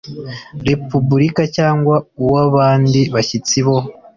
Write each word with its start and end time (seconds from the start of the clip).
Repubulika 0.67 1.43
cyangwa 1.55 1.95
uw 2.21 2.33
abandi 2.45 3.01
bashyitsi 3.13 3.57
bo 3.65 3.77